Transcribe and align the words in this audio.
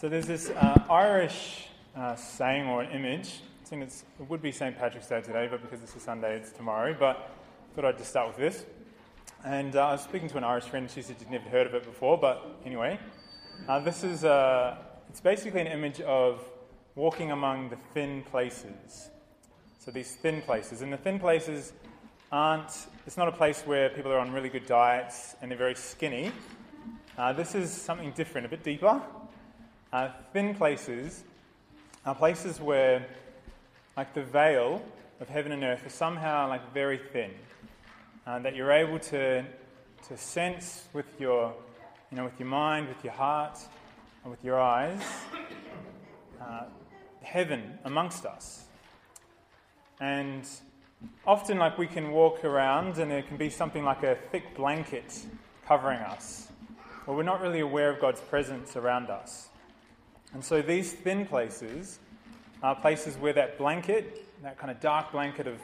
So 0.00 0.08
there's 0.08 0.26
this 0.26 0.50
uh, 0.50 0.82
Irish 0.90 1.68
uh, 1.96 2.16
saying 2.16 2.66
or 2.66 2.82
image. 2.82 3.42
I 3.62 3.68
think 3.68 3.84
it 3.84 4.02
would 4.28 4.42
be 4.42 4.50
St. 4.50 4.76
Patrick's 4.76 5.06
Day 5.06 5.20
today, 5.20 5.46
but 5.48 5.62
because 5.62 5.84
it's 5.84 5.94
a 5.94 6.00
Sunday, 6.00 6.34
it's 6.34 6.50
tomorrow. 6.50 6.96
But 6.98 7.30
I 7.70 7.76
thought 7.76 7.84
I'd 7.84 7.98
just 7.98 8.10
start 8.10 8.26
with 8.26 8.36
this. 8.38 8.64
And 9.44 9.76
uh, 9.76 9.86
I 9.86 9.92
was 9.92 10.02
speaking 10.02 10.28
to 10.30 10.36
an 10.36 10.42
Irish 10.42 10.64
friend. 10.64 10.90
She 10.90 11.00
said 11.00 11.14
she'd 11.20 11.30
never 11.30 11.48
heard 11.48 11.68
of 11.68 11.74
it 11.74 11.84
before. 11.84 12.18
But 12.18 12.44
anyway, 12.66 12.98
uh, 13.68 13.78
this 13.78 14.02
is 14.02 14.24
uh, 14.24 14.78
it's 15.08 15.20
basically 15.20 15.60
an 15.60 15.68
image 15.68 16.00
of 16.00 16.44
walking 16.96 17.30
among 17.30 17.68
the 17.68 17.78
thin 17.94 18.24
places. 18.24 19.10
So 19.78 19.92
these 19.92 20.16
thin 20.16 20.42
places, 20.42 20.82
and 20.82 20.92
the 20.92 20.96
thin 20.98 21.20
places 21.20 21.72
aren't. 22.32 22.88
It's 23.06 23.16
not 23.16 23.28
a 23.28 23.32
place 23.32 23.62
where 23.62 23.90
people 23.90 24.10
are 24.10 24.18
on 24.18 24.32
really 24.32 24.48
good 24.48 24.66
diets 24.66 25.36
and 25.40 25.52
they're 25.52 25.58
very 25.58 25.76
skinny. 25.76 26.32
Uh, 27.16 27.32
this 27.32 27.54
is 27.54 27.70
something 27.70 28.10
different, 28.10 28.44
a 28.44 28.50
bit 28.50 28.64
deeper. 28.64 29.00
Uh, 29.94 30.10
thin 30.32 30.56
places 30.56 31.22
are 32.04 32.16
places 32.16 32.60
where, 32.60 33.06
like 33.96 34.12
the 34.12 34.24
veil 34.24 34.82
of 35.20 35.28
heaven 35.28 35.52
and 35.52 35.62
earth, 35.62 35.86
is 35.86 35.92
somehow 35.92 36.48
like 36.48 36.74
very 36.74 36.98
thin. 37.12 37.30
Uh, 38.26 38.40
that 38.40 38.56
you're 38.56 38.72
able 38.72 38.98
to, 38.98 39.44
to 40.08 40.16
sense 40.16 40.88
with 40.92 41.06
your, 41.20 41.54
you 42.10 42.16
know, 42.16 42.24
with 42.24 42.36
your 42.40 42.48
mind, 42.48 42.88
with 42.88 43.04
your 43.04 43.12
heart, 43.12 43.56
and 44.24 44.32
with 44.32 44.42
your 44.42 44.60
eyes, 44.60 45.00
uh, 46.42 46.64
heaven 47.22 47.78
amongst 47.84 48.26
us. 48.26 48.64
And 50.00 50.44
often, 51.24 51.58
like 51.58 51.78
we 51.78 51.86
can 51.86 52.10
walk 52.10 52.44
around, 52.44 52.98
and 52.98 53.08
there 53.12 53.22
can 53.22 53.36
be 53.36 53.48
something 53.48 53.84
like 53.84 54.02
a 54.02 54.16
thick 54.32 54.56
blanket 54.56 55.24
covering 55.68 56.00
us, 56.00 56.48
or 57.06 57.14
we're 57.14 57.22
not 57.22 57.40
really 57.40 57.60
aware 57.60 57.90
of 57.90 58.00
God's 58.00 58.20
presence 58.22 58.74
around 58.74 59.08
us. 59.08 59.50
And 60.34 60.44
so 60.44 60.60
these 60.60 60.92
thin 60.92 61.26
places 61.26 62.00
are 62.62 62.74
places 62.74 63.16
where 63.16 63.32
that 63.32 63.56
blanket, 63.56 64.26
that 64.42 64.58
kind 64.58 64.70
of 64.70 64.80
dark 64.80 65.12
blanket 65.12 65.46
of 65.46 65.60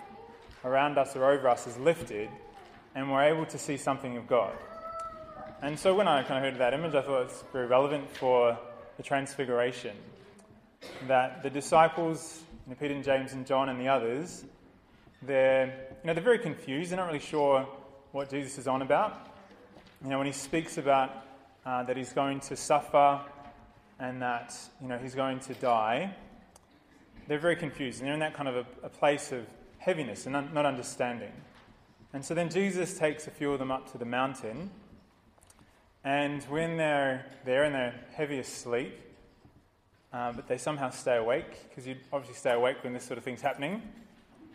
around 0.65 0.97
us 0.97 1.17
or 1.17 1.31
over 1.31 1.49
us, 1.49 1.67
is 1.67 1.77
lifted, 1.77 2.29
and 2.95 3.11
we're 3.11 3.25
able 3.25 3.45
to 3.47 3.59
see 3.59 3.77
something 3.77 4.17
of 4.17 4.27
God. 4.27 4.53
And 5.63 5.79
so 5.79 5.95
when 5.95 6.09
I 6.09 6.23
kind 6.23 6.45
of 6.45 6.51
heard 6.51 6.61
that 6.61 6.73
image, 6.73 6.95
I 6.95 7.03
thought 7.03 7.23
it's 7.23 7.45
very 7.53 7.67
relevant 7.67 8.09
for 8.17 8.57
the 8.97 9.03
transfiguration. 9.03 9.97
That 11.09 11.43
the 11.43 11.51
disciples, 11.51 12.43
you 12.67 12.71
know, 12.71 12.77
Peter 12.81 12.95
and 12.95 13.05
James 13.05 13.33
and 13.33 13.47
John 13.47 13.69
and 13.69 13.79
the 13.79 13.89
others, 13.89 14.45
they're, 15.23 15.67
you 15.67 16.07
know, 16.07 16.15
they're 16.15 16.23
very 16.23 16.39
confused. 16.39 16.91
They're 16.91 16.97
not 16.97 17.09
really 17.09 17.19
sure 17.19 17.69
what 18.13 18.31
Jesus 18.31 18.57
is 18.57 18.69
on 18.69 18.83
about. 18.83 19.27
You 20.03 20.11
know, 20.11 20.19
when 20.19 20.27
he 20.27 20.33
speaks 20.33 20.79
about 20.79 21.27
uh, 21.67 21.83
that 21.83 21.97
he's 21.97 22.13
going 22.13 22.41
to 22.41 22.57
suffer 22.57 23.21
and 24.01 24.21
that 24.23 24.57
you 24.81 24.89
know 24.89 24.99
he's 24.99 25.15
going 25.15 25.39
to 25.41 25.55
die, 25.55 26.15
they're 27.29 27.39
very 27.39 27.57
confused 27.57 28.01
and 28.01 28.07
they're 28.07 28.15
in 28.15 28.21
that 28.21 28.35
kind 28.35 28.49
of 28.49 28.57
a, 28.57 28.67
a 28.83 28.89
place 28.89 29.31
of 29.31 29.47
heaviness 29.79 30.27
and 30.27 30.35
un- 30.35 30.51
not 30.53 30.67
understanding. 30.67 31.33
And 32.13 32.25
so 32.25 32.35
then 32.35 32.51
Jesus 32.51 32.99
takes 32.99 33.29
a 33.29 33.31
few 33.31 33.53
of 33.53 33.61
them 33.61 33.71
up 33.71 33.93
to 33.93 33.99
the 33.99 34.05
mountain, 34.05 34.71
and 36.03 36.43
when 36.45 36.77
they're 36.77 37.27
there 37.45 37.65
and 37.65 37.75
they're 37.75 38.01
heavy 38.15 38.39
asleep, 38.39 38.99
uh, 40.13 40.33
but 40.33 40.49
they 40.49 40.59
somehow 40.59 40.91
stay 40.91 41.17
awake 41.17 41.69
because 41.69 41.87
you 41.87 41.95
obviously 42.13 42.37
stay 42.37 42.53
awake 42.53 42.79
when 42.83 42.93
this 42.93 43.05
sort 43.05 43.19
of 43.19 43.23
thing's 43.23 43.43
happening. 43.43 43.83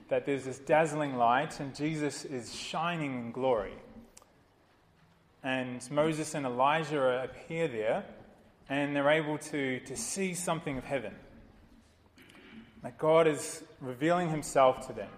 That 0.09 0.25
there's 0.25 0.43
this 0.43 0.59
dazzling 0.59 1.15
light, 1.15 1.59
and 1.59 1.73
Jesus 1.73 2.25
is 2.25 2.53
shining 2.53 3.13
in 3.13 3.31
glory. 3.31 3.73
And 5.43 5.79
Moses 5.89 6.35
and 6.35 6.45
Elijah 6.45 7.23
appear 7.23 7.67
there, 7.67 8.03
and 8.69 8.95
they're 8.95 9.09
able 9.09 9.37
to, 9.37 9.79
to 9.81 9.95
see 9.95 10.33
something 10.33 10.77
of 10.77 10.83
heaven. 10.83 11.13
That 12.83 12.97
God 12.97 13.27
is 13.27 13.63
revealing 13.79 14.29
himself 14.29 14.87
to 14.87 14.93
them. 14.93 15.09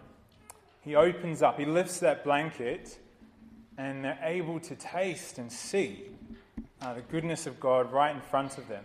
He 0.81 0.95
opens 0.95 1.41
up, 1.41 1.59
he 1.59 1.65
lifts 1.65 1.99
that 1.99 2.23
blanket, 2.23 2.97
and 3.77 4.03
they're 4.03 4.19
able 4.23 4.59
to 4.61 4.75
taste 4.75 5.37
and 5.37 5.51
see 5.51 6.03
uh, 6.81 6.93
the 6.93 7.01
goodness 7.01 7.45
of 7.45 7.59
God 7.59 7.91
right 7.91 8.13
in 8.15 8.21
front 8.21 8.57
of 8.57 8.67
them. 8.67 8.83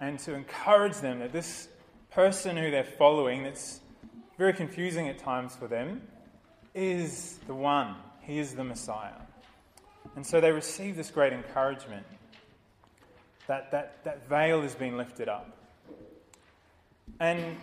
And 0.00 0.18
to 0.20 0.34
encourage 0.34 0.96
them 0.98 1.20
that 1.20 1.32
this 1.32 1.68
person 2.10 2.56
who 2.56 2.70
they're 2.70 2.84
following, 2.84 3.42
that's 3.42 3.80
very 4.38 4.52
confusing 4.52 5.08
at 5.08 5.18
times 5.18 5.54
for 5.54 5.68
them, 5.68 6.02
is 6.74 7.38
the 7.46 7.54
one. 7.54 7.94
He 8.20 8.38
is 8.38 8.54
the 8.54 8.64
Messiah. 8.64 9.12
And 10.16 10.26
so 10.26 10.40
they 10.40 10.52
receive 10.52 10.96
this 10.96 11.10
great 11.10 11.32
encouragement 11.32 12.06
that, 13.46 13.70
that, 13.70 14.04
that 14.04 14.28
veil 14.28 14.62
is 14.62 14.74
being 14.74 14.96
lifted 14.96 15.28
up. 15.28 15.56
And 17.20 17.56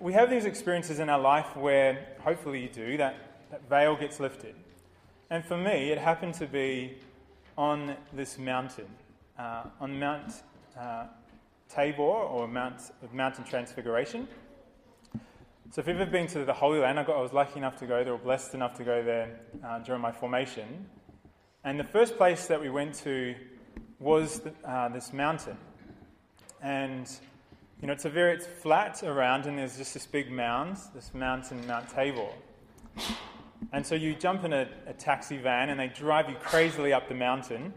we 0.00 0.12
have 0.12 0.30
these 0.30 0.44
experiences 0.44 0.98
in 0.98 1.08
our 1.08 1.20
life 1.20 1.56
where, 1.56 2.16
hopefully, 2.20 2.62
you 2.62 2.68
do, 2.68 2.96
that, 2.96 3.16
that 3.50 3.68
veil 3.68 3.96
gets 3.96 4.20
lifted. 4.20 4.54
And 5.30 5.44
for 5.44 5.56
me, 5.56 5.90
it 5.90 5.98
happened 5.98 6.34
to 6.34 6.46
be 6.46 6.98
on 7.56 7.96
this 8.12 8.38
mountain, 8.38 8.86
uh, 9.38 9.64
on 9.80 9.98
Mount 9.98 10.32
uh, 10.78 11.06
Tabor 11.68 12.02
or 12.02 12.48
Mount, 12.48 12.80
Mountain 13.12 13.44
Transfiguration. 13.44 14.26
So, 15.70 15.82
if 15.82 15.86
you've 15.86 16.00
ever 16.00 16.10
been 16.10 16.26
to 16.28 16.44
the 16.44 16.54
Holy 16.54 16.78
Land, 16.78 16.98
I, 16.98 17.04
got, 17.04 17.16
I 17.16 17.20
was 17.20 17.32
lucky 17.34 17.58
enough 17.58 17.76
to 17.76 17.86
go 17.86 18.02
there, 18.02 18.14
or 18.14 18.18
blessed 18.18 18.54
enough 18.54 18.74
to 18.78 18.84
go 18.84 19.02
there 19.02 19.40
uh, 19.66 19.80
during 19.80 20.00
my 20.00 20.12
formation. 20.12 20.86
And 21.64 21.78
the 21.78 21.84
first 21.84 22.16
place 22.16 22.46
that 22.46 22.60
we 22.60 22.70
went 22.70 22.94
to 23.04 23.34
was 23.98 24.40
the, 24.40 24.52
uh, 24.64 24.88
this 24.88 25.12
mountain. 25.12 25.56
And, 26.62 27.08
you 27.80 27.86
know, 27.86 27.92
it's 27.92 28.04
a 28.04 28.10
very, 28.10 28.34
it's 28.34 28.46
flat 28.46 29.02
around 29.02 29.46
and 29.46 29.58
there's 29.58 29.76
just 29.76 29.94
this 29.94 30.06
big 30.06 30.30
mound, 30.30 30.78
this 30.94 31.12
mountain, 31.14 31.66
Mount 31.66 31.88
Tabor. 31.88 32.28
And 33.72 33.84
so 33.84 33.94
you 33.94 34.14
jump 34.14 34.44
in 34.44 34.52
a, 34.52 34.68
a 34.86 34.92
taxi 34.92 35.36
van 35.36 35.70
and 35.70 35.78
they 35.78 35.88
drive 35.88 36.28
you 36.28 36.36
crazily 36.36 36.92
up 36.92 37.08
the 37.08 37.14
mountain. 37.14 37.72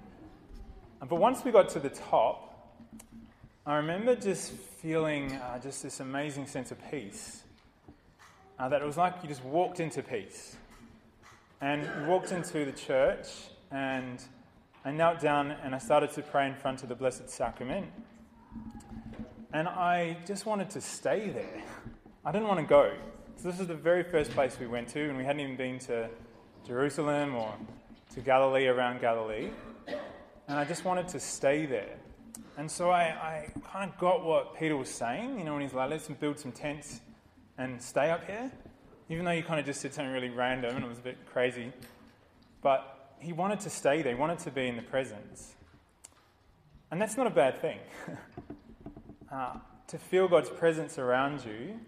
But 0.99 1.15
once 1.15 1.43
we 1.43 1.51
got 1.51 1.69
to 1.69 1.79
the 1.79 1.89
top, 1.89 2.51
I 3.65 3.75
remember 3.75 4.15
just 4.15 4.51
feeling 4.51 5.33
uh, 5.33 5.59
just 5.59 5.83
this 5.83 5.99
amazing 5.99 6.47
sense 6.47 6.71
of 6.71 6.77
peace. 6.91 7.43
Uh, 8.57 8.69
that 8.69 8.81
it 8.81 8.85
was 8.85 8.97
like 8.97 9.15
you 9.23 9.29
just 9.29 9.43
walked 9.43 9.79
into 9.79 10.03
peace. 10.03 10.55
And 11.61 12.07
walked 12.07 12.31
into 12.31 12.65
the 12.65 12.71
church, 12.71 13.27
and 13.69 14.19
I 14.83 14.91
knelt 14.91 15.19
down 15.19 15.51
and 15.51 15.75
I 15.75 15.77
started 15.77 16.11
to 16.13 16.23
pray 16.23 16.47
in 16.47 16.55
front 16.55 16.81
of 16.81 16.89
the 16.89 16.95
Blessed 16.95 17.29
Sacrament. 17.29 17.87
And 19.53 19.67
I 19.67 20.17
just 20.25 20.45
wanted 20.45 20.71
to 20.71 20.81
stay 20.81 21.29
there. 21.29 21.63
I 22.25 22.31
didn't 22.31 22.47
want 22.47 22.61
to 22.61 22.65
go. 22.65 22.93
So, 23.35 23.49
this 23.49 23.59
is 23.59 23.67
the 23.67 23.75
very 23.75 24.03
first 24.03 24.31
place 24.31 24.57
we 24.59 24.67
went 24.67 24.87
to, 24.89 25.09
and 25.09 25.17
we 25.17 25.23
hadn't 25.23 25.39
even 25.39 25.55
been 25.55 25.79
to 25.79 26.09
Jerusalem 26.65 27.35
or 27.35 27.53
to 28.13 28.21
Galilee 28.21 28.67
around 28.67 29.01
Galilee. 29.01 29.49
And 30.47 30.59
I 30.59 30.65
just 30.65 30.83
wanted 30.83 31.07
to 31.09 31.19
stay 31.19 31.65
there. 31.65 31.97
And 32.57 32.69
so 32.69 32.91
I, 32.91 33.03
I 33.03 33.47
kind 33.71 33.89
of 33.89 33.97
got 33.97 34.25
what 34.25 34.57
Peter 34.57 34.75
was 34.75 34.89
saying, 34.89 35.39
you 35.39 35.45
know, 35.45 35.53
when 35.53 35.61
he's 35.61 35.73
like, 35.73 35.89
let's 35.89 36.07
build 36.07 36.39
some 36.39 36.51
tents 36.51 37.01
and 37.57 37.81
stay 37.81 38.11
up 38.11 38.25
here. 38.25 38.51
Even 39.09 39.25
though 39.25 39.31
you 39.31 39.43
kind 39.43 39.59
of 39.59 39.65
just 39.65 39.81
did 39.81 39.93
something 39.93 40.13
really 40.13 40.29
random 40.29 40.75
and 40.75 40.85
it 40.85 40.87
was 40.87 40.99
a 40.99 41.01
bit 41.01 41.17
crazy. 41.31 41.71
But 42.61 43.00
he 43.21 43.33
wanted 43.33 43.59
to 43.61 43.69
stay 43.69 44.01
there, 44.01 44.13
he 44.13 44.19
wanted 44.19 44.39
to 44.39 44.51
be 44.51 44.67
in 44.67 44.75
the 44.75 44.81
presence. 44.81 45.53
And 46.89 47.01
that's 47.01 47.15
not 47.15 47.27
a 47.27 47.31
bad 47.31 47.61
thing. 47.61 47.79
uh, 49.31 49.53
to 49.87 49.97
feel 49.97 50.27
God's 50.27 50.49
presence 50.49 50.97
around 50.97 51.45
you 51.45 51.79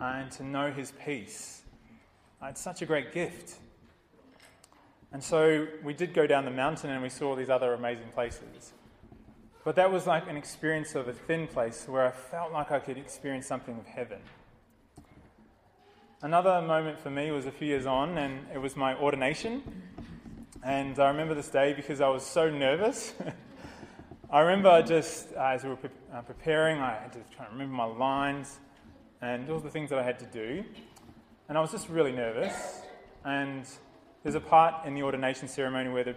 uh, 0.00 0.04
and 0.04 0.30
to 0.32 0.42
know 0.42 0.72
his 0.72 0.92
peace, 1.04 1.62
uh, 2.42 2.46
it's 2.46 2.60
such 2.60 2.82
a 2.82 2.86
great 2.86 3.12
gift. 3.12 3.58
And 5.12 5.22
so 5.22 5.66
we 5.84 5.94
did 5.94 6.14
go 6.14 6.26
down 6.26 6.44
the 6.44 6.50
mountain 6.50 6.90
and 6.90 7.02
we 7.02 7.08
saw 7.08 7.36
these 7.36 7.50
other 7.50 7.74
amazing 7.74 8.08
places. 8.14 8.72
But 9.64 9.76
that 9.76 9.92
was 9.92 10.06
like 10.06 10.28
an 10.28 10.36
experience 10.36 10.94
of 10.94 11.08
a 11.08 11.12
thin 11.12 11.46
place 11.46 11.86
where 11.86 12.06
I 12.06 12.10
felt 12.10 12.52
like 12.52 12.70
I 12.70 12.78
could 12.78 12.96
experience 12.96 13.46
something 13.46 13.78
of 13.78 13.86
heaven. 13.86 14.18
Another 16.22 16.60
moment 16.62 16.98
for 16.98 17.10
me 17.10 17.30
was 17.30 17.46
a 17.46 17.52
few 17.52 17.68
years 17.68 17.86
on, 17.86 18.18
and 18.18 18.46
it 18.52 18.58
was 18.58 18.76
my 18.76 18.96
ordination. 18.96 19.62
And 20.64 20.98
I 20.98 21.08
remember 21.08 21.34
this 21.34 21.48
day 21.48 21.72
because 21.72 22.00
I 22.00 22.08
was 22.08 22.24
so 22.24 22.50
nervous. 22.50 23.14
I 24.30 24.40
remember 24.40 24.82
just 24.82 25.32
uh, 25.36 25.40
as 25.40 25.62
we 25.62 25.70
were 25.70 25.76
pre- 25.76 25.90
uh, 26.12 26.22
preparing, 26.22 26.78
I 26.78 26.94
had 26.94 27.12
to 27.12 27.20
try 27.34 27.44
and 27.44 27.54
remember 27.54 27.76
my 27.76 27.84
lines 27.84 28.58
and 29.22 29.48
all 29.50 29.60
the 29.60 29.70
things 29.70 29.88
that 29.90 30.00
I 30.00 30.02
had 30.02 30.18
to 30.18 30.26
do. 30.26 30.64
And 31.48 31.56
I 31.56 31.60
was 31.60 31.70
just 31.70 31.88
really 31.88 32.10
nervous. 32.10 32.82
And 33.24 33.66
there's 34.24 34.34
a 34.34 34.40
part 34.40 34.84
in 34.84 34.94
the 34.94 35.02
ordination 35.04 35.46
ceremony 35.46 35.90
where, 35.90 36.04
the, 36.04 36.14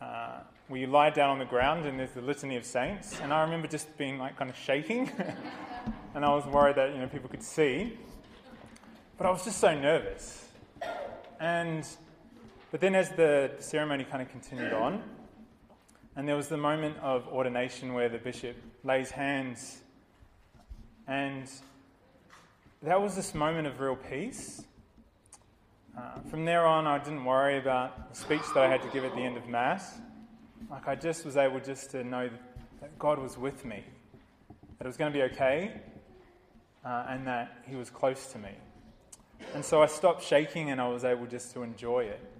uh, 0.00 0.40
where 0.68 0.80
you 0.80 0.86
lie 0.86 1.10
down 1.10 1.30
on 1.30 1.40
the 1.40 1.44
ground 1.44 1.84
and 1.84 1.98
there's 1.98 2.12
the 2.12 2.22
litany 2.22 2.56
of 2.56 2.64
saints. 2.64 3.18
And 3.20 3.32
I 3.32 3.42
remember 3.42 3.66
just 3.66 3.98
being 3.98 4.18
like 4.18 4.36
kind 4.36 4.50
of 4.50 4.56
shaking. 4.56 5.10
and 6.14 6.24
I 6.24 6.32
was 6.32 6.46
worried 6.46 6.76
that 6.76 6.92
you 6.92 6.98
know 6.98 7.08
people 7.08 7.28
could 7.28 7.42
see. 7.42 7.98
But 9.18 9.26
I 9.26 9.30
was 9.30 9.44
just 9.44 9.58
so 9.58 9.76
nervous. 9.76 10.46
And 11.40 11.84
but 12.74 12.80
then, 12.80 12.96
as 12.96 13.08
the 13.10 13.52
ceremony 13.60 14.02
kind 14.02 14.20
of 14.20 14.28
continued 14.30 14.72
on, 14.72 15.00
And 16.16 16.26
there 16.26 16.34
was 16.34 16.48
the 16.48 16.56
moment 16.56 16.96
of 16.98 17.28
ordination 17.28 17.94
where 17.94 18.08
the 18.08 18.18
bishop 18.18 18.56
lays 18.82 19.12
hands. 19.12 19.80
And 21.06 21.48
that 22.82 23.00
was 23.00 23.14
this 23.14 23.32
moment 23.32 23.68
of 23.68 23.78
real 23.78 23.94
peace. 23.94 24.64
Uh, 25.96 26.18
from 26.28 26.44
there 26.44 26.66
on, 26.66 26.88
I 26.88 26.98
didn't 26.98 27.24
worry 27.24 27.58
about 27.58 28.12
the 28.12 28.16
speech 28.18 28.42
that 28.54 28.64
I 28.64 28.68
had 28.68 28.82
to 28.82 28.88
give 28.88 29.04
at 29.04 29.14
the 29.14 29.22
end 29.22 29.36
of 29.36 29.46
Mass. 29.46 30.00
Like, 30.68 30.88
I 30.88 30.96
just 30.96 31.24
was 31.24 31.36
able 31.36 31.60
just 31.60 31.92
to 31.92 32.02
know 32.02 32.28
that 32.80 32.98
God 32.98 33.20
was 33.20 33.38
with 33.38 33.64
me, 33.64 33.84
that 34.78 34.84
it 34.84 34.88
was 34.88 34.96
going 34.96 35.12
to 35.12 35.16
be 35.16 35.22
okay, 35.32 35.80
uh, 36.84 37.06
and 37.08 37.24
that 37.28 37.56
He 37.68 37.76
was 37.76 37.88
close 37.88 38.32
to 38.32 38.38
me. 38.40 38.50
And 39.54 39.64
so 39.64 39.80
I 39.80 39.86
stopped 39.86 40.24
shaking 40.24 40.70
and 40.70 40.80
I 40.80 40.88
was 40.88 41.04
able 41.04 41.26
just 41.26 41.52
to 41.52 41.62
enjoy 41.62 42.06
it. 42.06 42.32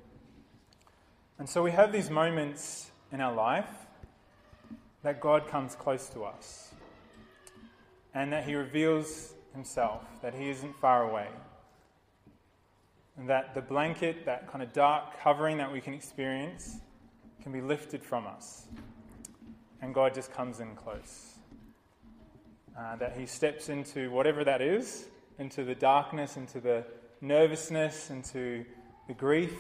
And 1.39 1.49
so 1.49 1.63
we 1.63 1.73
have 1.73 1.93
these 1.93 2.11
moments 2.11 2.91
in 3.11 3.21
our 3.21 3.35
life 3.35 3.71
that 5.03 5.21
God 5.21 5.49
comes 5.49 5.75
close 5.75 6.09
to 6.11 6.25
us 6.25 6.73
and 8.15 8.33
that 8.33 8.45
He 8.45 8.55
reveals 8.55 9.35
Himself, 9.53 10.03
that 10.23 10.35
He 10.35 10.49
isn't 10.51 10.77
far 10.77 11.09
away. 11.09 11.29
And 13.17 13.29
that 13.29 13.55
the 13.55 13.61
blanket, 13.61 14.25
that 14.27 14.51
kind 14.51 14.63
of 14.63 14.73
dark 14.73 15.21
covering 15.21 15.59
that 15.59 15.73
we 15.73 15.81
can 15.81 15.95
experience, 15.95 16.79
can 17.43 17.53
be 17.53 17.61
lifted 17.61 18.03
from 18.03 18.27
us. 18.27 18.67
And 19.83 19.95
God 19.95 20.15
just 20.15 20.33
comes 20.33 20.61
in 20.61 20.75
close. 20.77 21.35
Uh, 22.79 22.97
that 22.97 23.17
He 23.17 23.27
steps 23.27 23.69
into 23.69 24.11
whatever 24.11 24.45
that 24.45 24.63
is, 24.63 25.07
into 25.39 25.65
the 25.65 25.75
darkness, 25.75 26.37
into 26.37 26.61
the 26.61 26.85
nervousness, 27.21 28.11
into 28.11 28.65
the 29.09 29.15
grief, 29.15 29.55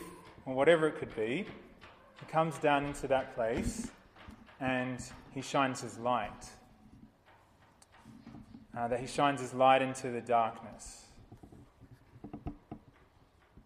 or 0.46 0.54
whatever 0.54 0.86
it 0.86 0.98
could 0.98 1.14
be. 1.14 1.46
He 2.24 2.32
comes 2.32 2.58
down 2.58 2.86
into 2.86 3.06
that 3.08 3.34
place 3.34 3.90
and 4.60 4.98
He 5.32 5.42
shines 5.42 5.82
His 5.82 5.98
light. 5.98 6.30
Uh, 8.76 8.88
that 8.88 9.00
He 9.00 9.06
shines 9.06 9.40
His 9.40 9.52
light 9.52 9.82
into 9.82 10.10
the 10.10 10.20
darkness. 10.20 11.04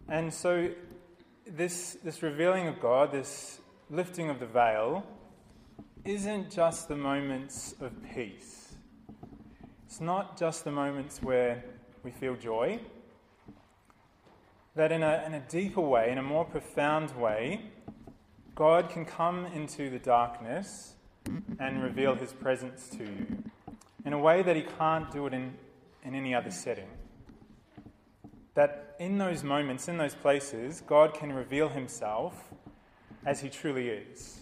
And 0.09 0.33
so, 0.33 0.69
this, 1.47 1.97
this 2.03 2.21
revealing 2.21 2.67
of 2.67 2.81
God, 2.81 3.11
this 3.11 3.59
lifting 3.89 4.29
of 4.29 4.39
the 4.39 4.45
veil, 4.45 5.05
isn't 6.03 6.51
just 6.51 6.87
the 6.87 6.95
moments 6.95 7.75
of 7.79 7.91
peace. 8.13 8.73
It's 9.85 10.01
not 10.01 10.37
just 10.37 10.63
the 10.63 10.71
moments 10.71 11.21
where 11.21 11.63
we 12.03 12.11
feel 12.11 12.35
joy. 12.35 12.79
That 14.75 14.91
in 14.91 15.03
a, 15.03 15.23
in 15.25 15.33
a 15.33 15.39
deeper 15.39 15.81
way, 15.81 16.11
in 16.11 16.17
a 16.17 16.23
more 16.23 16.45
profound 16.45 17.11
way, 17.11 17.71
God 18.59 18.89
can 18.89 19.05
come 19.05 19.45
into 19.45 19.89
the 19.89 19.99
darkness 19.99 20.95
and 21.59 21.81
reveal 21.81 22.13
his 22.15 22.33
presence 22.33 22.89
to 22.89 23.05
you 23.05 23.43
in 24.03 24.11
a 24.11 24.19
way 24.19 24.41
that 24.41 24.57
he 24.57 24.63
can't 24.77 25.09
do 25.11 25.27
it 25.27 25.33
in, 25.33 25.53
in 26.03 26.13
any 26.13 26.35
other 26.35 26.51
setting 26.51 26.89
that 28.55 28.97
in 28.99 29.17
those 29.17 29.45
moments, 29.45 29.87
in 29.87 29.97
those 29.97 30.13
places, 30.13 30.83
God 30.85 31.13
can 31.13 31.31
reveal 31.31 31.69
himself 31.69 32.49
as 33.25 33.39
he 33.39 33.47
truly 33.47 33.87
is. 33.87 34.41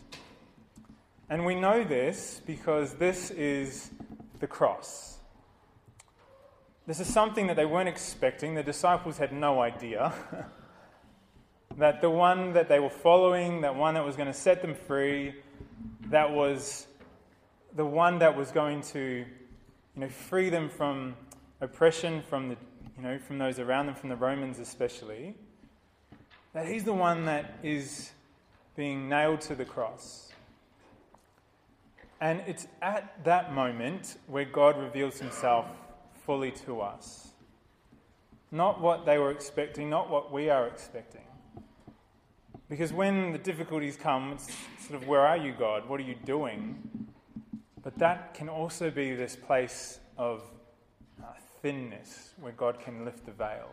And 1.29 1.45
we 1.45 1.53
know 1.53 1.83
this 1.83 2.41
because 2.43 2.95
this 2.95 3.29
is 3.29 3.91
the 4.39 4.47
cross. 4.47 5.19
This 6.87 6.99
is 6.99 7.05
something 7.05 7.45
that 7.45 7.55
they 7.55 7.67
weren't 7.67 7.87
expecting. 7.87 8.55
The 8.55 8.63
disciples 8.63 9.19
had 9.19 9.31
no 9.31 9.61
idea. 9.61 10.11
that 11.77 12.01
the 12.01 12.09
one 12.09 12.53
that 12.53 12.67
they 12.67 12.79
were 12.79 12.89
following, 12.89 13.61
that 13.61 13.75
one 13.75 13.93
that 13.93 14.03
was 14.03 14.15
going 14.15 14.27
to 14.27 14.33
set 14.33 14.61
them 14.61 14.73
free, 14.73 15.35
that 16.09 16.31
was 16.31 16.87
the 17.75 17.85
one 17.85 18.19
that 18.19 18.35
was 18.35 18.51
going 18.51 18.81
to 18.81 18.99
you 18.99 19.25
know, 20.01 20.09
free 20.09 20.49
them 20.49 20.69
from 20.69 21.15
oppression, 21.61 22.23
from 22.29 22.49
the 22.49 22.57
you 22.97 23.03
know, 23.03 23.19
from 23.19 23.37
those 23.37 23.59
around 23.59 23.85
them, 23.85 23.95
from 23.95 24.09
the 24.09 24.15
Romans 24.15 24.57
especially, 24.57 25.35
that 26.53 26.67
he's 26.67 26.83
the 26.83 26.93
one 26.93 27.25
that 27.25 27.59
is 27.61 28.11
being 28.75 29.07
nailed 29.07 29.41
to 29.41 29.55
the 29.55 29.65
cross. 29.65 30.31
And 32.19 32.41
it's 32.47 32.67
at 32.81 33.23
that 33.25 33.53
moment 33.53 34.17
where 34.25 34.45
God 34.45 34.79
reveals 34.79 35.19
himself 35.19 35.67
fully 36.25 36.49
to 36.65 36.81
us. 36.81 37.27
Not 38.51 38.81
what 38.81 39.05
they 39.05 39.19
were 39.19 39.29
expecting, 39.29 39.89
not 39.91 40.09
what 40.09 40.31
we 40.31 40.49
are 40.49 40.65
expecting. 40.65 41.21
Because 42.69 42.91
when 42.91 43.31
the 43.31 43.37
difficulties 43.37 43.95
come, 43.95 44.33
it's 44.33 44.53
sort 44.85 45.01
of, 45.01 45.07
where 45.07 45.21
are 45.21 45.37
you, 45.37 45.53
God? 45.57 45.87
What 45.87 45.99
are 46.01 46.03
you 46.03 46.15
doing? 46.25 47.07
But 47.81 47.97
that 47.99 48.33
can 48.33 48.49
also 48.49 48.91
be 48.91 49.15
this 49.15 49.37
place 49.37 49.99
of 50.17 50.43
thinness 51.61 52.33
where 52.39 52.51
God 52.51 52.79
can 52.79 53.05
lift 53.05 53.25
the 53.25 53.31
veil. 53.31 53.69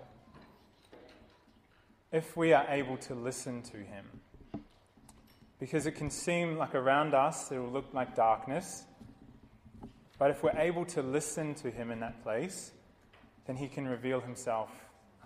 If 2.13 2.37
we 2.37 2.53
are 2.53 2.67
able 2.69 2.97
to 2.99 3.15
listen 3.15 3.63
to 3.63 3.79
Him. 3.79 4.05
Because 5.59 5.87
it 5.87 5.93
can 5.93 6.11
seem 6.11 6.57
like 6.57 6.75
around 6.75 7.15
us 7.15 7.51
it 7.51 7.59
will 7.59 7.71
look 7.71 7.93
like 7.93 8.15
darkness, 8.15 8.85
but 10.19 10.31
if 10.31 10.43
we're 10.43 10.57
able 10.57 10.85
to 10.87 11.03
listen 11.03 11.55
to 11.57 11.71
Him 11.71 11.91
in 11.91 11.99
that 12.01 12.23
place, 12.23 12.71
then 13.47 13.57
He 13.57 13.67
can 13.67 13.89
reveal 13.89 14.21
Himself 14.21 14.71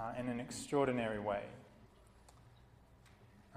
uh, 0.00 0.12
in 0.19 0.29
an 0.29 0.41
extraordinary 0.41 1.19
way. 1.19 1.43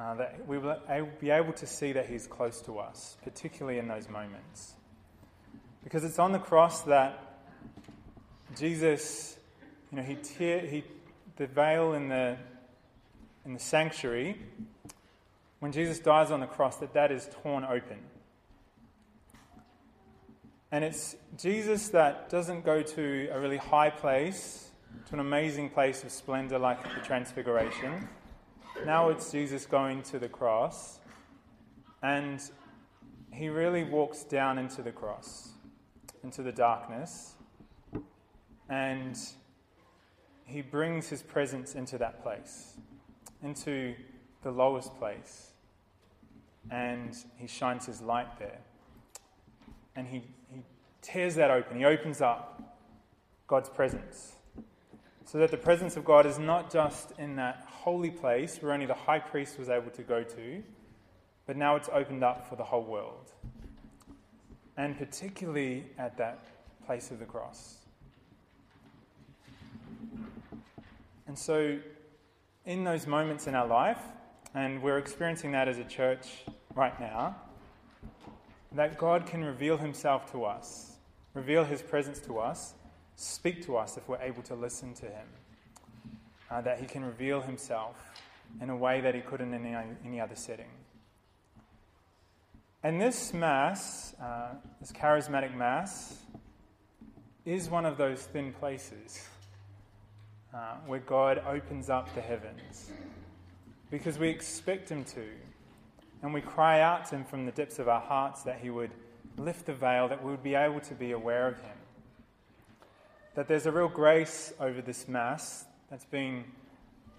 Uh, 0.02 0.16
that 0.16 0.48
we 0.48 0.58
will 0.58 0.80
be 1.20 1.30
able 1.30 1.54
to 1.54 1.68
see 1.68 1.92
that 1.92 2.08
He's 2.08 2.26
close 2.26 2.60
to 2.62 2.80
us, 2.80 3.18
particularly 3.24 3.78
in 3.78 3.88
those 3.88 4.10
moments. 4.10 4.74
Because 5.84 6.04
it's 6.04 6.18
on 6.18 6.32
the 6.32 6.40
cross 6.40 6.82
that 6.84 7.38
Jesus, 8.58 9.38
you 9.92 9.98
know, 9.98 10.04
he, 10.04 10.16
tear, 10.16 10.62
he 10.62 10.84
the 11.36 11.46
veil 11.46 11.94
in 11.94 12.10
the 12.10 12.36
in 13.46 13.54
the 13.54 13.60
sanctuary, 13.60 14.42
when 15.60 15.72
Jesus 15.72 16.00
dies 16.00 16.32
on 16.32 16.40
the 16.40 16.48
cross, 16.48 16.78
that 16.78 16.94
that 16.96 17.12
is 17.12 17.30
torn 17.44 17.64
open. 17.64 18.00
And 20.72 20.84
it's 20.84 21.16
Jesus 21.38 21.90
that 21.90 22.28
doesn't 22.32 22.66
go 22.66 22.82
to 22.82 23.30
a 23.32 23.40
really 23.40 23.58
high 23.58 23.92
place, 23.92 24.72
to 25.10 25.14
an 25.14 25.20
amazing 25.20 25.70
place 25.70 26.04
of 26.04 26.10
splendor 26.10 26.58
like 26.58 26.84
the 26.84 27.02
Transfiguration. 27.02 28.10
Now 28.86 29.10
it's 29.10 29.32
Jesus 29.32 29.68
going 29.68 30.02
to 30.04 30.18
the 30.18 30.28
cross, 30.28 31.00
and 32.02 32.42
he 33.32 33.48
really 33.48 33.84
walks 33.84 34.24
down 34.24 34.58
into 34.58 34.82
the 34.82 34.92
cross, 34.92 35.50
into 36.24 36.42
the 36.42 36.52
darkness, 36.52 37.36
and 38.68 39.16
he 40.46 40.62
brings 40.62 41.10
his 41.10 41.22
presence 41.22 41.76
into 41.76 42.00
that 42.00 42.24
place, 42.24 42.74
into 43.44 43.94
the 44.42 44.52
lowest 44.52 44.98
place, 44.98 45.52
and 46.72 47.16
he 47.38 47.46
shines 47.46 47.86
his 47.86 48.02
light 48.02 48.40
there. 48.40 48.62
And 49.96 50.08
he, 50.08 50.24
he 50.52 50.64
tears 51.04 51.36
that 51.36 51.52
open, 51.52 51.78
he 51.78 51.86
opens 51.86 52.20
up 52.20 52.80
God's 53.46 53.70
presence. 53.70 54.34
So 55.26 55.38
that 55.38 55.52
the 55.52 55.58
presence 55.58 55.96
of 55.98 56.04
God 56.04 56.26
is 56.26 56.40
not 56.40 56.72
just 56.72 57.14
in 57.18 57.36
that 57.38 57.66
holy 57.68 58.12
place 58.12 58.62
where 58.62 58.74
only 58.74 58.86
the 58.86 58.94
high 58.94 59.20
priest 59.20 59.58
was 59.58 59.70
able 59.70 59.92
to 59.92 60.04
go 60.04 60.24
to, 60.24 60.64
but 61.46 61.56
now 61.56 61.76
it's 61.76 61.90
opened 61.92 62.24
up 62.24 62.48
for 62.48 62.56
the 62.56 62.64
whole 62.64 62.84
world. 62.84 63.32
And 64.78 64.98
particularly 64.98 65.86
at 65.98 66.18
that 66.18 66.46
place 66.86 67.12
of 67.12 67.20
the 67.20 67.26
cross. 67.26 67.78
And 71.28 71.38
so, 71.38 71.80
in 72.66 72.84
those 72.84 73.08
moments 73.08 73.48
in 73.48 73.56
our 73.56 73.68
life, 73.68 74.02
and 74.54 74.82
we're 74.82 74.98
experiencing 74.98 75.54
that 75.54 75.68
as 75.68 75.78
a 75.78 75.84
church 75.84 76.44
right 76.76 77.00
now, 77.00 77.36
that 78.74 78.98
God 78.98 79.26
can 79.26 79.44
reveal 79.44 79.78
Himself 79.78 80.32
to 80.34 80.44
us, 80.44 80.98
reveal 81.34 81.64
His 81.64 81.82
presence 81.82 82.20
to 82.22 82.40
us, 82.40 82.74
speak 83.22 83.66
to 83.66 83.78
us 83.78 83.98
if 83.98 84.08
we're 84.08 84.22
able 84.22 84.42
to 84.44 84.56
listen 84.56 84.94
to 84.96 85.06
Him. 85.06 85.28
Uh, 86.50 86.62
that 86.62 86.80
He 86.80 86.86
can 86.86 87.06
reveal 87.06 87.42
Himself 87.42 87.96
in 88.62 88.70
a 88.70 88.76
way 88.76 89.02
that 89.02 89.16
He 89.16 89.22
couldn't 89.22 89.54
in 89.54 89.66
any, 89.66 89.88
any 90.06 90.20
other 90.20 90.36
setting. 90.36 90.70
And 92.84 93.00
this 93.00 93.34
Mass, 93.34 94.16
uh, 94.22 94.56
this 94.80 94.92
charismatic 94.92 95.56
Mass, 95.56 96.18
is 97.46 97.70
one 97.70 97.86
of 97.86 97.98
those 97.98 98.24
thin 98.24 98.54
places 98.54 99.28
uh, 100.54 100.76
where 100.86 101.00
God 101.00 101.42
opens 101.48 101.90
up 101.90 102.14
the 102.16 102.22
heavens 102.22 102.92
because 103.90 104.18
we 104.18 104.30
expect 104.30 104.90
Him 104.90 105.04
to. 105.06 105.24
And 106.24 106.34
we 106.34 106.42
cry 106.42 106.82
out 106.82 107.06
to 107.08 107.16
Him 107.16 107.26
from 107.26 107.46
the 107.46 107.52
depths 107.52 107.80
of 107.80 107.88
our 107.88 108.02
hearts 108.02 108.44
that 108.44 108.60
He 108.60 108.70
would 108.70 108.92
lift 109.38 109.68
the 109.68 109.74
veil, 109.74 110.08
that 110.08 110.24
we 110.24 110.32
would 110.32 110.44
be 110.44 110.56
able 110.56 110.80
to 110.82 110.94
be 110.96 111.12
aware 111.12 111.48
of 111.48 111.60
Him. 111.62 111.78
That 113.34 113.48
there's 113.48 113.66
a 113.66 113.72
real 113.72 113.88
grace 113.88 114.52
over 114.60 114.82
this 114.82 115.08
Mass 115.08 115.64
that's 115.90 116.04
been 116.04 116.44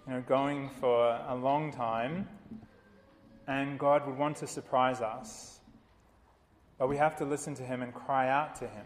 you 0.05 0.13
know, 0.13 0.21
going 0.21 0.69
for 0.79 1.19
a 1.27 1.33
long 1.33 1.71
time, 1.71 2.27
and 3.47 3.79
God 3.79 4.05
would 4.05 4.15
want 4.15 4.37
to 4.37 4.47
surprise 4.47 5.01
us. 5.01 5.59
but 6.77 6.87
we 6.87 6.97
have 6.97 7.15
to 7.15 7.25
listen 7.25 7.55
to 7.55 7.63
Him 7.63 7.81
and 7.81 7.93
cry 7.95 8.29
out 8.29 8.55
to 8.57 8.67
Him, 8.67 8.85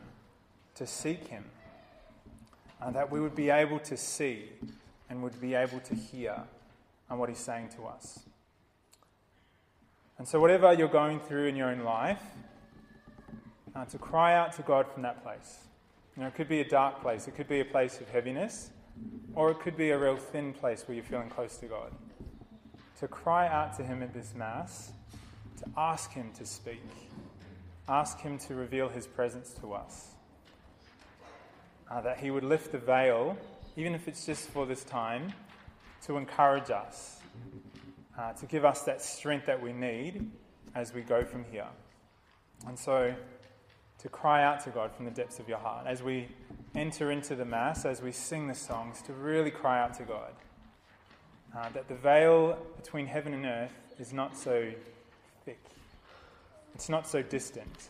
to 0.76 0.88
seek 0.88 1.28
Him, 1.28 1.44
and 2.80 2.96
that 2.96 3.12
we 3.12 3.20
would 3.20 3.36
be 3.36 3.50
able 3.50 3.80
to 3.80 3.98
see 3.98 4.46
and 5.10 5.22
would 5.22 5.40
be 5.42 5.54
able 5.54 5.82
to 5.82 5.96
hear 5.96 6.44
on 7.10 7.20
what 7.20 7.28
He's 7.28 7.40
saying 7.40 7.70
to 7.76 7.88
us. 7.88 8.20
And 10.18 10.26
so, 10.26 10.40
whatever 10.40 10.72
you're 10.72 10.88
going 10.88 11.20
through 11.20 11.48
in 11.48 11.58
your 11.58 11.70
own 11.72 11.82
life, 11.82 12.22
uh, 13.76 13.84
to 13.84 13.98
cry 13.98 14.34
out 14.34 14.54
to 14.54 14.62
God 14.62 14.88
from 14.94 15.02
that 15.04 15.22
place. 15.24 15.68
It 16.20 16.34
could 16.36 16.50
be 16.50 16.62
a 16.62 16.68
dark 16.68 17.02
place, 17.02 17.28
it 17.28 17.36
could 17.36 17.48
be 17.48 17.60
a 17.60 17.66
place 17.66 18.02
of 18.02 18.10
heaviness, 18.10 18.72
or 19.36 19.52
it 19.52 19.60
could 19.60 19.78
be 19.78 19.92
a 19.92 19.98
real 19.98 20.18
thin 20.18 20.52
place 20.52 20.88
where 20.88 20.96
you're 20.96 21.04
feeling 21.04 21.30
close 21.30 21.58
to 21.58 21.68
God. 21.68 21.92
To 23.00 23.08
cry 23.08 23.48
out 23.48 23.78
to 23.78 23.84
Him 23.84 24.02
at 24.02 24.14
this 24.14 24.34
Mass, 24.36 24.92
to 25.60 25.70
ask 25.78 26.12
Him 26.12 26.32
to 26.38 26.46
speak, 26.46 26.84
ask 27.88 28.20
Him 28.20 28.40
to 28.40 28.56
reveal 28.56 28.90
His 28.90 29.06
presence 29.06 29.52
to 29.62 29.74
us. 29.74 30.08
Uh, 31.90 32.02
that 32.02 32.18
He 32.18 32.32
would 32.32 32.44
lift 32.44 32.72
the 32.72 32.80
veil, 32.80 33.38
even 33.76 33.94
if 33.94 34.08
it's 34.08 34.26
just 34.26 34.50
for 34.50 34.66
this 34.66 34.84
time, 34.84 35.32
to 36.06 36.18
encourage 36.18 36.72
us, 36.72 37.20
uh, 38.18 38.34
to 38.34 38.48
give 38.48 38.66
us 38.66 38.82
that 38.82 39.04
strength 39.04 39.46
that 39.46 39.62
we 39.62 39.72
need 39.72 40.32
as 40.74 40.94
we 40.94 41.02
go 41.02 41.24
from 41.24 41.46
here. 41.52 41.68
And 42.66 42.78
so, 42.78 43.14
to 44.00 44.10
cry 44.10 44.44
out 44.44 44.64
to 44.64 44.70
God 44.70 44.92
from 44.92 45.06
the 45.06 45.12
depths 45.12 45.40
of 45.40 45.50
your 45.50 45.58
heart. 45.58 45.88
As 45.88 46.04
we 46.04 46.28
enter 46.76 47.12
into 47.12 47.36
the 47.36 47.46
Mass, 47.46 47.86
as 47.86 48.02
we 48.02 48.12
sing 48.12 48.48
the 48.48 48.56
songs, 48.56 49.02
to 49.04 49.14
really 49.14 49.52
cry 49.52 49.82
out 49.82 49.94
to 49.96 50.04
God. 50.04 50.34
Uh, 51.56 51.70
that 51.70 51.88
the 51.88 51.96
veil 51.96 52.58
between 52.76 53.08
heaven 53.08 53.34
and 53.34 53.46
earth 53.46 53.72
is 54.00 54.14
not 54.14 54.38
so 54.38 54.70
thick, 55.46 55.60
it's 56.76 56.90
not 56.90 57.08
so 57.08 57.22
distant, 57.22 57.90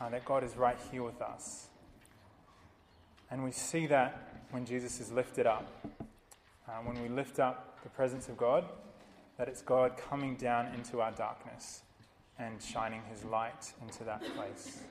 uh, 0.00 0.08
that 0.08 0.24
God 0.24 0.44
is 0.44 0.56
right 0.56 0.78
here 0.90 1.02
with 1.02 1.20
us. 1.20 1.68
And 3.30 3.44
we 3.44 3.50
see 3.50 3.86
that 3.88 4.44
when 4.50 4.64
Jesus 4.64 5.00
is 5.00 5.10
lifted 5.10 5.46
up. 5.46 5.68
Uh, 6.68 6.72
when 6.84 7.02
we 7.02 7.08
lift 7.08 7.40
up 7.40 7.82
the 7.82 7.88
presence 7.90 8.28
of 8.28 8.36
God, 8.36 8.64
that 9.36 9.48
it's 9.48 9.62
God 9.62 9.96
coming 9.96 10.36
down 10.36 10.68
into 10.74 11.00
our 11.00 11.10
darkness 11.10 11.82
and 12.38 12.62
shining 12.62 13.02
his 13.10 13.24
light 13.24 13.72
into 13.82 14.04
that 14.04 14.22
place. 14.36 14.82